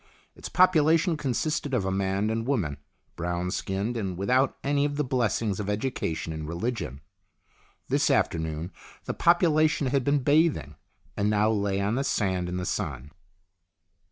[0.33, 2.77] Its population consisted of a man and woman,
[3.15, 7.01] brown skinned, and without any of the blessings of education and religion.
[7.87, 8.71] This afternoon
[9.05, 10.73] the population had been bathing,
[11.15, 13.11] and now lay on the sand in the sun.